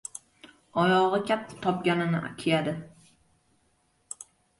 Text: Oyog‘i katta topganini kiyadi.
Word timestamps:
Oyog‘i 0.83 1.19
katta 1.31 1.57
topganini 1.65 2.21
kiyadi. 2.45 2.73